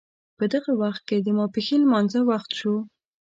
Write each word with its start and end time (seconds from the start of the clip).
په 0.37 0.45
دغه 0.53 0.71
وخت 0.81 1.01
کې 1.07 1.17
د 1.21 1.27
ماپښین 1.37 1.81
لمانځه 1.85 2.19
وخت 2.29 2.51
شو. 2.59 2.75